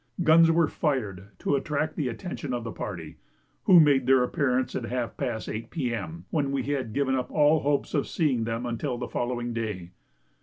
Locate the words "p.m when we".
5.69-6.63